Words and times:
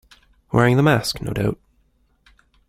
Wearing 0.51 0.77
the 0.77 0.81
mask, 0.81 1.21
no 1.21 1.31
doubt. 1.31 1.59